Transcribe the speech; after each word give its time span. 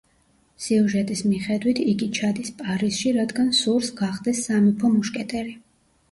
სიუჟეტის 0.67 1.19
მიხედვით, 1.33 1.81
იგი 1.91 2.07
ჩადის 2.19 2.49
პარიზში, 2.61 3.11
რადგან 3.17 3.51
სურს, 3.59 3.91
გახდეს 4.01 4.41
სამეფო 4.47 4.91
მუშკეტერი. 4.95 5.55